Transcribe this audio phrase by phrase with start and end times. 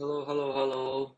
[0.00, 1.12] Hello，Hello，Hello，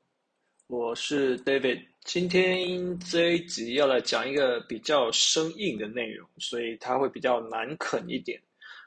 [0.67, 1.85] 我是 David。
[2.05, 8.41] 今天这一集要来讲一个比较生硬的内容，所以它会比较难啃一点。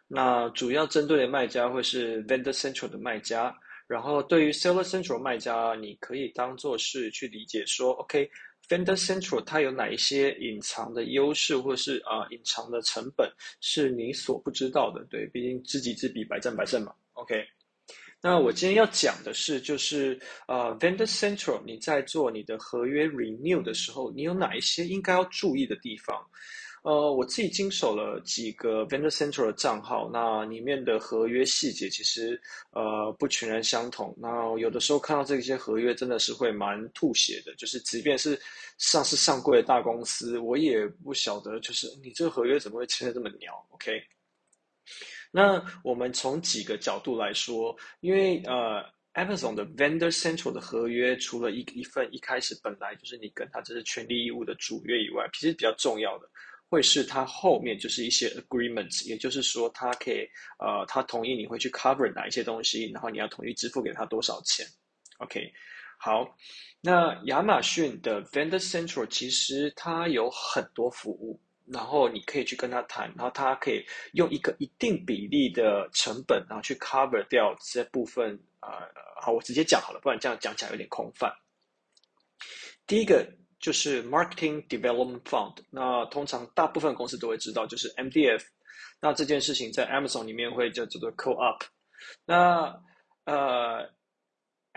[0.08, 13.32] 那主要针对的卖家会是 Vendor Central 的卖家，然后对于 Seller Central 卖家，你可以当做是去理解说，OK，Vendor Central 它有哪一些隐藏的优势，或是啊、隐藏的成本
[13.62, 15.06] 是你所不知道的。
[15.08, 16.92] 对，毕竟知己知彼，百战百胜嘛。
[17.14, 17.46] OK。
[18.26, 26.26] 那我今天要讲的是，就是呃，Vendor Central，你在做你的合约 renew 的时候，你有哪一些应该要注意的地方？
[26.84, 34.16] 呃，我自己经手了几个 Vendor Central 的账号，那里面的合约细节其实呃不全然相同。
[34.18, 37.54] 那有的时候看到这些合约，真的是会蛮吐血的。
[37.56, 38.40] 就是即便是
[38.78, 44.02] 上市上柜的大公司，我也不晓得，就是你这个合约怎么会签得这么鸟？OK。
[45.36, 56.30] 那我们从几个角度来说，因为呃，Amazon 的 Vendor Central 的合约，除了一一份一开始本来就是你跟他这是权利义务的主约以外，其实比较重要的
[56.70, 60.28] 会是它后面就是一些 agreements，也就是说，他可以
[60.60, 64.64] 呃，他同意你会去 cover 哪一些东西，然后你要同意支付给他多少钱。
[65.18, 65.52] OK，
[65.98, 66.38] 好，
[66.80, 71.42] 那亚马逊的 Vendor Central 其实它有很多服务。
[71.66, 78.40] 然后你可以去跟他谈，然后他可以用一个一定比例的成本，然后去 cover 掉这部分。
[78.62, 78.70] 呃，
[79.22, 81.34] 好，我直接讲好了，不然这样讲起来有点空泛。
[82.88, 83.28] 第一个
[83.60, 88.44] 就是 Marketing Development Fund，那通常大部分公司都会知道，就是 MDF。
[89.00, 91.62] 那这件事情在 Amazon 里面会叫做 Co-op。
[92.26, 92.82] 那
[93.26, 93.90] 呃。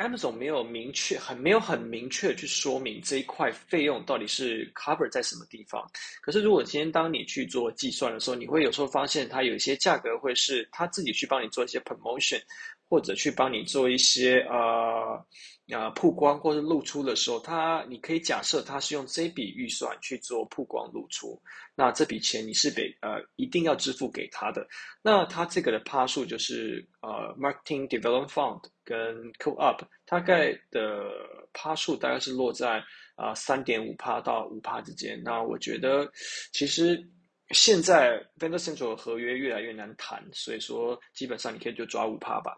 [0.07, 5.85] 他们总没有明确，很没有很明确去说明这一块费用到底是 cover 在什么地方。
[6.23, 12.41] 可是如果今天当你去做计算的时候，你会有时候发现它有一些价格会是他自己去帮你做一些 promotion，
[12.89, 15.27] 或者去帮你做一些呃。
[15.73, 21.41] 啊，曝光或者露出的时候，它你可以假设它是用这笔预算去做曝光露出，
[21.75, 24.67] 那这笔钱你是得呃一定要支付给他的。
[25.03, 31.11] 那他这个的趴数就是呃，Marketing Development Fund 跟 Co-op 大概的
[31.53, 32.81] 趴数大概是落在
[33.17, 35.21] 啊三点五趴到五趴之间。
[35.25, 36.09] 那我觉得
[36.53, 37.05] 其实
[37.51, 42.57] 现在 Vendor Central 合约越来越难谈，所以说基本上你可以就抓五趴吧。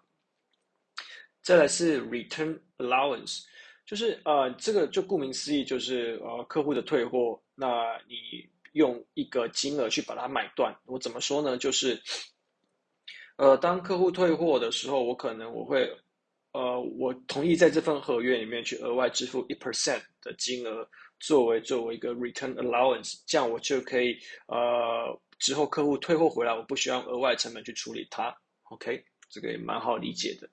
[1.48, 3.42] 再来是 return allowance，
[3.86, 10.78] 就是呃，这个就顾名思义，就是呃，客户的退货，那你用一个金额去把它买断。
[10.84, 11.56] 我怎么说呢？
[11.56, 11.98] 就是
[13.38, 15.90] 呃，当客户退货的时候，我可能我会
[16.52, 20.86] 呃，我同意在这份合约里面去额外支付一 percent 的金额，
[21.18, 28.36] 作为作为一个 return allowance，这样我就可以呃，之后客户退货回来，我不需要额外成本去处理它。
[28.64, 30.46] OK，这个也蛮好理解的。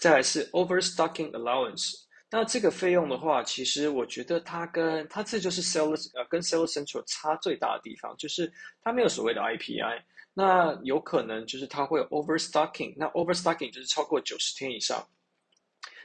[0.00, 1.94] 再来是 overstocking allowance，
[2.30, 8.50] 那这个费用的话，其实我觉得它跟它这就是 Seller 呃跟 Seller Central 差最大的地方，就是
[8.82, 10.02] 它没有所谓的 IPI，
[10.32, 15.06] 那有可能就是它会 overstocking，那 overstocking 就是超过九十天以上，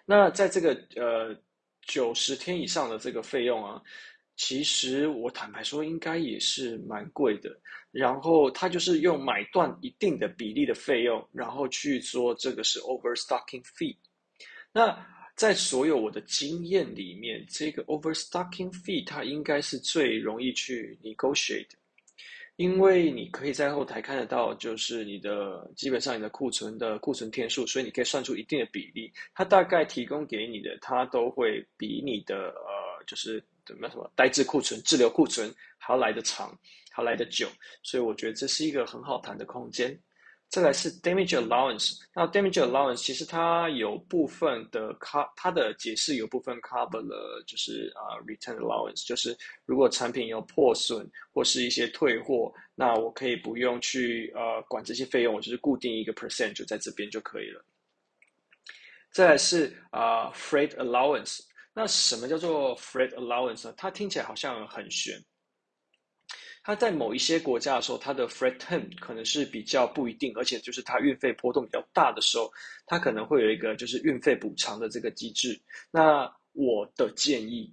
[0.06, 1.36] 那在这个呃
[1.82, 3.82] 九十天以上的这个费用啊。
[4.38, 7.58] 其实我坦白说，应该也是蛮贵的。
[7.92, 13.96] 然后他就是用买断一定的比例的费用，然后去做这个是 overstocking fee。
[14.74, 14.94] 那
[15.38, 21.70] 在所有我的经验里面，这个 overstocking fee 它应该是最容易去 negotiate，
[22.58, 29.10] 因为你可以在后台看得到，就是你的基本上你的库存的库存天数，所以你可以算出一定的比例。
[29.34, 33.42] 它大概提供给你的，它都会比你的呃，就是。
[33.66, 36.58] 怎么什么呆滞库存、滞留库存还要来得长，
[36.92, 37.48] 还要来得久，
[37.82, 40.00] 所以我觉得这是一个很好谈的空间。
[40.48, 57.66] 再来是 damage allowance，那 damage allowance 其实它有部分的 co 它的解释有部分 cover 了，就是啊、uh, return allowance，就是如果产品有破损或是一些退货，那我可以不用去呃管这些费用，我就是固定一个 percent 就在这边就可以了。
[59.12, 61.40] 再来是啊、freight allowance。
[61.78, 63.74] 那什么叫做 freight allowance 呢？
[63.76, 65.22] 它听起来好像很玄。
[66.64, 72.50] 它在某一些国家的时候，它的 freight term 可能是比较不一定，而且就是它运费波动比较大的时候，
[72.88, 75.62] 它可能会有一个就是运费补偿的这个机制。
[75.92, 77.72] 那我的建议，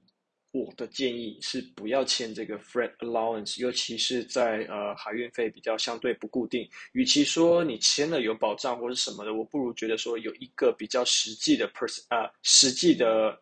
[0.51, 6.69] 我的建议是不要签这个 freight allowance，尤其是在呃海运费比较相对不固定。
[6.93, 13.41] 与其说你签了有保障或是什么的，我不如觉得说有一个比较实际的 pers、呃、实际的。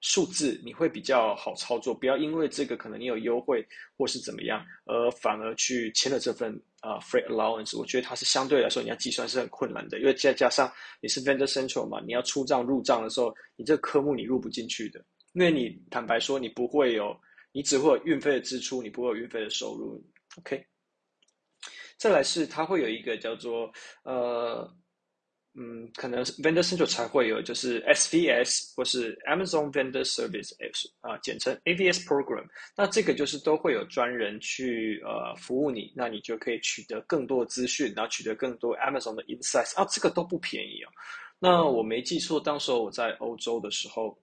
[0.00, 3.66] 数字你会比较好操作，不要因为这个可能你有优惠
[3.96, 6.52] 或是怎么样，而反而去签了这份
[6.82, 15.04] 呃 freight allowance，我觉得它是相对来说你要计算是很困难的，因为再加上你是 vendor central 嘛，你要出账入账的时候，你这个科目你入不进去的，
[15.34, 17.14] 因为你坦白说你不会有，
[17.52, 20.02] 你只会有运费的支出，你不会有运费的收入。
[20.38, 20.64] OK，
[21.98, 23.70] 再来是它会有一个叫做
[24.04, 24.66] 呃。
[25.54, 30.52] 嗯，可能 Vendor Central 才会有，就是 SVS 或是 Amazon Vendor Service
[31.00, 32.46] 啊，简称 AVS Program。
[32.76, 40.88] 那这个就是都会有专人去呃服务你，那你就可以取得更多的资讯，然后取得更多 Amazon 的 Insights 啊，这个都不便宜哦。
[41.40, 44.16] 那我没记错，当时候我在欧洲的时候，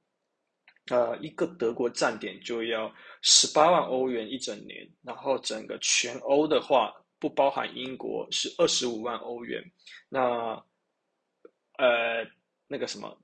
[0.90, 2.90] 呃，一个德国站点就要
[3.22, 9.62] 十八万欧元一整年，然后整个全欧的话，不包含英国是二十五万欧元。
[10.08, 10.64] 那
[11.78, 12.26] 呃，
[12.68, 13.18] 那个什么，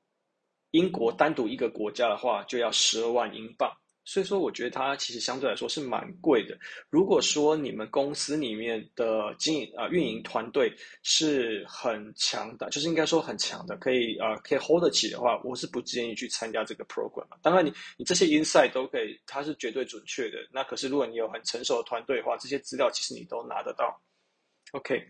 [0.71, 3.71] 英国单独一个国家的话，就要十二万英镑。
[4.05, 6.59] 所以说，我觉得它其实相对来说是蛮贵的。
[6.89, 17.25] 如果说你们公司里面的经营啊、运营团队是很强的，就是应该说很强的，可以啊、可以 hold 得起的话，我是不建议去参加这个 program。
[17.41, 20.37] 当然你，你你这些 insight 都可以，它是绝对准确的。
[20.51, 23.97] 那可是如果你有很成熟的团队的话，这些资料其实你都拿得到。
[24.73, 25.01] OK，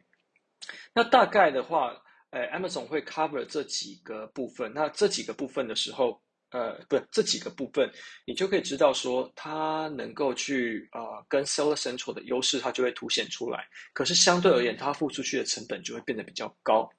[0.93, 1.99] 那大概的话。
[2.33, 4.73] 呃，Amazon 会 cover 这几个部分。
[4.73, 6.19] 那这几个部分的时候，
[6.49, 7.87] 呃，不，这几个部分，
[8.25, 13.67] 你就可以知道说，它能够去啊、呃，跟 Seller Central 的优势，它就会凸显出来。
[13.93, 16.89] 可是相对而言，它付出去的成本就会变得比较高。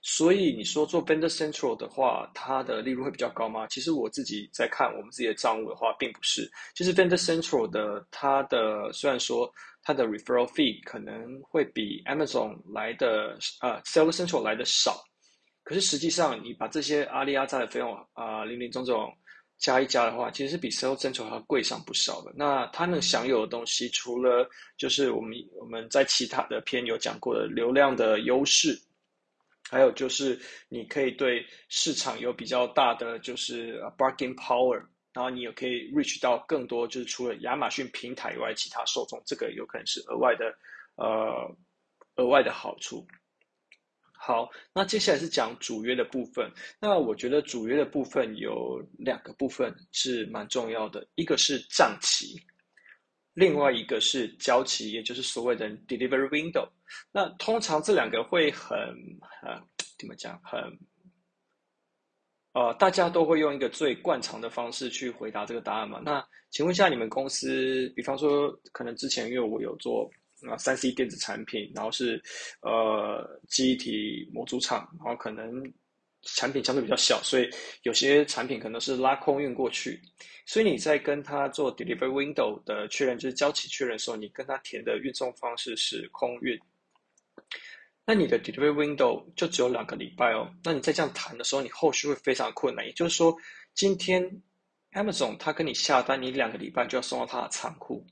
[0.00, 3.66] 所以你说做 Vendor Central 的话，它的利润会比较高吗？
[3.66, 6.50] 其实我自己在看我们自己的账务的话，并不是。
[6.74, 9.52] 其实 Vendor Central 的它的虽然说。
[9.82, 15.02] 它的 referral fee 可能会比 Amazon 来的呃 Seller Central 来的少，
[15.64, 19.12] 可是实际上你把这些阿里阿扎的费用啊、呃、林林总总
[19.58, 22.32] 加一加的话，其实是比 Seller Central 还要贵上不少的。
[22.36, 28.80] 那它能享有的东西，除了就是我们我们在其他的篇有讲过的流量的优势，
[29.70, 34.80] 还有就是你可以对市场有比较大的就是 bargain power。
[35.14, 40.56] 然后你也可以 reach 到更多，就是除了亚马逊平台以外，其他受众，这个有可能是额外的，
[40.96, 41.54] 呃，
[42.16, 43.06] 额外的好处。
[44.14, 46.50] 好，那接下来是讲主约的部分。
[46.80, 52.40] 那我觉得主约的部分有两个部分是蛮重要的，一个是账期，
[53.34, 56.68] 另外一个是交期，也就是所谓的 delivery window。
[57.10, 58.78] 那通常这两个会很，
[59.42, 59.60] 呃，
[59.98, 60.58] 怎么讲，很。
[62.54, 66.00] 呃，大家都会用一个最惯常的方式去回答这个答案嘛？
[66.04, 70.10] 那请问一下，你们公司，比方说，可能之前因为我有做
[70.46, 72.22] 啊三 C 电子产品，然后是
[72.60, 75.62] 呃记忆体模组厂，然后可能
[76.24, 77.48] 产品相对比较小，所以
[77.84, 79.98] 有些产品可能是拉空运过去，
[80.44, 86.60] 所以你在跟他做 delivery window 的确认，就是交期确认的时候，你跟他填的运送方式是空运。
[88.04, 90.52] 那你的 delivery window 就只有两个礼拜哦。
[90.64, 92.84] 那你在这样谈的时候，你后续会非常困难。
[92.84, 93.32] 也就是说，
[93.74, 94.28] 今天
[94.92, 98.04] Amazon 他跟你下单，你两个礼拜就要送到他的仓库。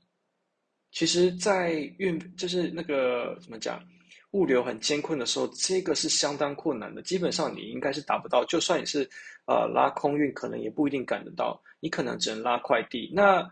[0.91, 3.83] 其实，在运就是那个怎么讲，
[4.31, 7.01] 物流很艰困的时候，这个是相当困难的。
[7.01, 9.09] 基本上你应该是达不到，就算你是
[9.45, 11.61] 呃拉空运，可能也不一定赶得到。
[11.81, 13.11] 你可能只能拉快递。
[13.13, 13.45] 那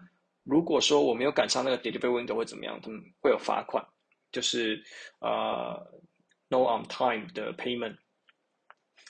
[0.44, 2.80] 如果说我没有赶上那个 delivery window 会怎么样？
[2.82, 3.86] 他们会有罚款，
[4.32, 4.82] 就是
[5.20, 6.00] 呃。
[6.52, 7.96] No on time 的 payment，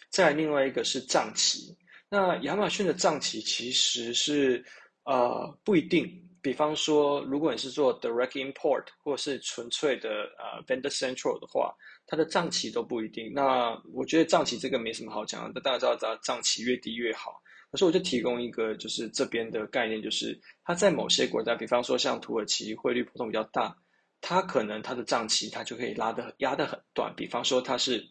[0.09, 1.77] 再来另外一个是账期。
[2.09, 4.65] 那亚马逊的账期其实是
[5.05, 6.05] 呃不一定，
[6.41, 11.73] 比方说如果你是做 direct import 或是纯粹的呃 vendor central 的话，
[12.05, 13.31] 它的账期都不一定。
[13.33, 17.41] 那我觉得账期这个没什么好讲的，大家知道，知道账期越低越好。
[17.71, 23.73] 可是我就提供一个就是这边的概念，就是它在某些国家，比方说像土耳其汇率波动比较大。
[24.21, 28.05] 它可能它的账期它就可以拉得压得很短，比方说它是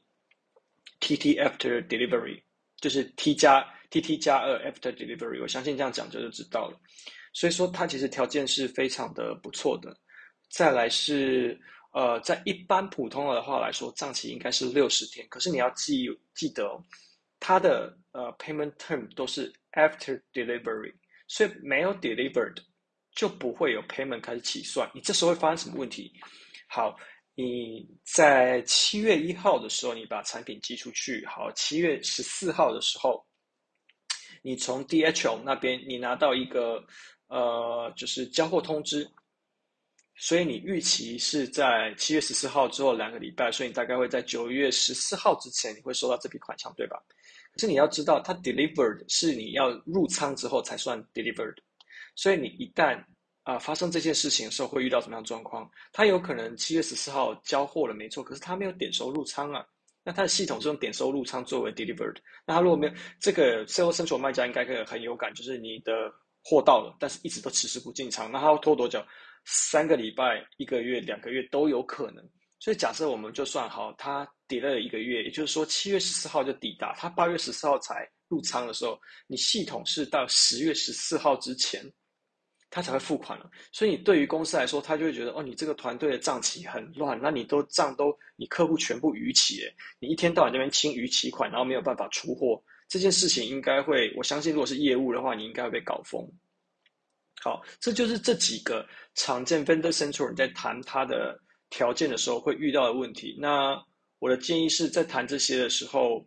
[1.01, 2.43] T T after delivery，
[2.81, 6.79] 就是 T 加 T T 加二 after delivery，我相信这样讲就就知道了。
[7.33, 9.95] 所以说它其实条件是非常的不错的。
[10.51, 11.61] 再来是
[11.93, 16.83] 呃，在一般普通的话来说，账期应该是六十天，可是你要记记得哦，
[17.39, 20.93] 它的呃 payment term 都是 after delivery，
[21.27, 22.57] 所以没有 delivered。
[23.19, 26.13] 就不会有 payment 开始起算，你这时候会发生什么问题？
[26.69, 26.97] 好，
[27.35, 33.27] 你在七月一号的时候，你把产品寄出去，好，七月十四号的时候，
[34.41, 36.81] 你从 DHL 那边你拿到一个
[37.27, 39.05] 呃，就是交货通知，
[40.15, 47.03] 所以你预期是在七月十四号之后两个礼拜，所以你大概会在九月十四号之前你会收到这笔款项，对吧？
[47.53, 51.57] 可是你要知道，它 delivered 是你要入仓之后才算 delivered。
[52.19, 53.01] 所以你一旦
[53.45, 55.71] 啊、发生这件事情的时候会遇到什么样的状况？
[55.93, 59.65] 他有可能七月十四号交货了，没错，可是他没有点收入仓啊。
[60.05, 62.17] 那他的系统是用点收入仓作为 delivered。
[62.45, 65.93] 那他如果没有这个 Sales Central 卖家应该可以很有感，就是你的
[66.43, 69.03] 货到了，但是一直都迟迟不进仓，那他要拖多久？
[69.45, 72.23] 三个礼拜、一个月、两个月都有可能。
[72.59, 81.83] 所以假设我们就算好，他 delay 了一个月，也就是说七月十四号就抵达，他八月十四号才入仓的时候，你系统是到十月十四号之前。
[82.71, 96.23] 他才会付款了，所以你对于公司来说，他就会觉得哦，你这个团队的账期很乱，那你都账都你客户全部逾期，诶，你一天到晚那边清逾期款，然后没有办法出货，这件事情应该会，我相信如果是业务的话，你应该会被搞疯。
[97.41, 103.35] 好，这就是这几个常见 Vendor Central 你在谈他的条件的时候会遇到的问题。
[103.41, 103.83] 那
[104.19, 106.23] 我的建议是在谈这些的时候，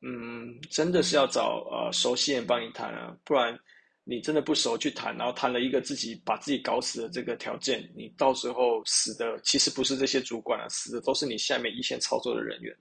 [0.00, 3.58] 嗯，真的是要找呃熟悉人帮你谈啊，不然。
[4.04, 12.76] 你真的不熟去谈，然后谈了一个自己把自己搞死的这个条件，你到时候死的其实不是这些主管啊，死的都是你下面一线操作的人员。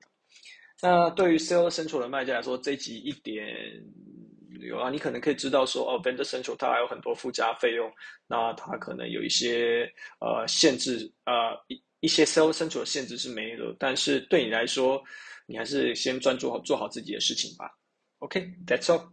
[0.81, 3.45] 那对于 Sales Central 的卖家来说，这一集一点
[4.61, 7.87] 有啊，你可能可以知道说，哦，Vendor Central 它还有很多附加费用，
[8.27, 9.87] 那它可能有一些
[10.19, 14.99] 呃限制呃，一、一些 Sales Central 的限制是没有，但是对你来说，
[15.45, 17.69] 你还是先专注好做好自己的事情吧。
[18.17, 19.07] OK，that's all。